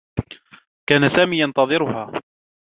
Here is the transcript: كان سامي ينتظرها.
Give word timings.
كان 0.89 1.07
سامي 1.07 1.39
ينتظرها. 1.43 2.11